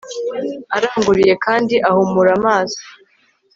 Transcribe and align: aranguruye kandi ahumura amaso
aranguruye 0.75 1.33
kandi 1.45 1.75
ahumura 1.89 2.29
amaso 2.39 2.81